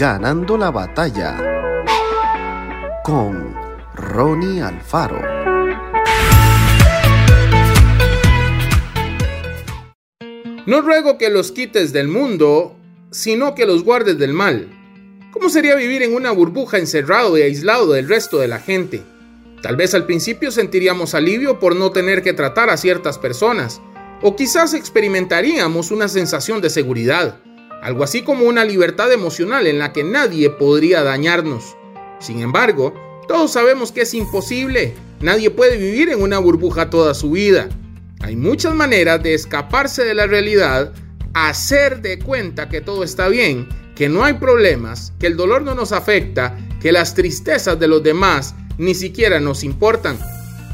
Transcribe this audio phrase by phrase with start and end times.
[0.00, 1.36] Ganando la batalla
[3.04, 3.54] con
[3.94, 5.20] Ronnie Alfaro.
[10.64, 12.74] No ruego que los quites del mundo,
[13.10, 14.70] sino que los guardes del mal.
[15.32, 19.02] ¿Cómo sería vivir en una burbuja encerrado y aislado del resto de la gente?
[19.60, 23.82] Tal vez al principio sentiríamos alivio por no tener que tratar a ciertas personas,
[24.22, 27.38] o quizás experimentaríamos una sensación de seguridad,
[27.82, 31.76] algo así como una libertad emocional en la que nadie podría dañarnos.
[32.18, 32.94] Sin embargo,
[33.26, 37.68] todos sabemos que es imposible, nadie puede vivir en una burbuja toda su vida.
[38.20, 40.92] Hay muchas maneras de escaparse de la realidad,
[41.32, 45.74] hacer de cuenta que todo está bien, que no hay problemas, que el dolor no
[45.74, 50.18] nos afecta, que las tristezas de los demás ni siquiera nos importan.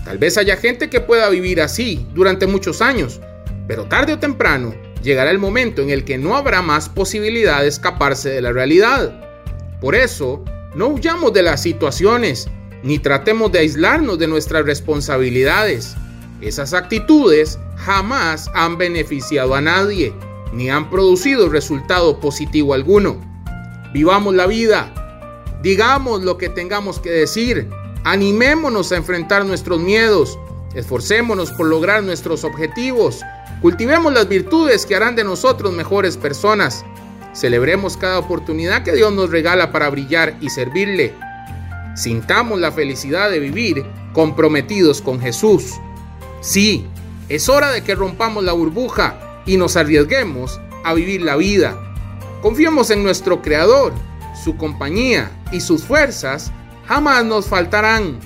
[0.05, 3.21] Tal vez haya gente que pueda vivir así durante muchos años,
[3.69, 7.69] pero tarde o temprano llegará el momento en el que no habrá más posibilidad de
[7.69, 9.15] escaparse de la realidad.
[9.81, 12.49] Por eso, no huyamos de las situaciones,
[12.83, 15.95] ni tratemos de aislarnos de nuestras responsabilidades.
[16.41, 20.13] Esas actitudes jamás han beneficiado a nadie,
[20.53, 23.21] ni han producido resultado positivo alguno.
[23.95, 24.93] Vivamos la vida,
[25.63, 27.71] digamos lo que tengamos que decir,
[28.03, 30.37] animémonos a enfrentar nuestros miedos,
[30.77, 33.23] esforcémonos por lograr nuestros objetivos,
[33.63, 36.85] cultivemos las virtudes que harán de nosotros mejores personas,
[37.33, 41.15] celebremos cada oportunidad que Dios nos regala para brillar y servirle,
[41.95, 45.73] sintamos la felicidad de vivir comprometidos con Jesús.
[46.43, 46.87] Sí,
[47.31, 51.75] es hora de que rompamos la burbuja y nos arriesguemos a vivir la vida.
[52.43, 53.95] Confiemos en nuestro Creador,
[54.45, 56.53] su compañía y sus fuerzas
[56.87, 58.19] jamás nos faltarán.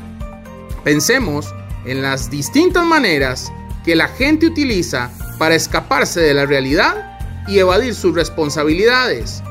[0.82, 1.54] Pensemos
[1.84, 3.52] en las distintas maneras
[3.84, 9.42] que la gente utiliza para escaparse de la realidad y evadir sus responsabilidades.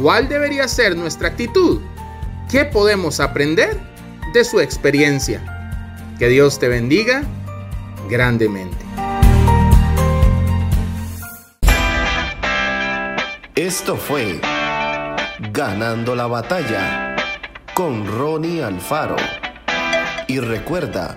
[0.00, 1.80] ¿Cuál debería ser nuestra actitud?
[2.50, 3.78] ¿Qué podemos aprender
[4.32, 5.42] de su experiencia?
[6.18, 7.22] Que Dios te bendiga
[8.08, 8.76] grandemente.
[13.54, 14.40] Esto fue
[15.50, 17.16] Ganando la batalla
[17.74, 19.16] con Ronnie Alfaro.
[20.28, 21.16] Y recuerda,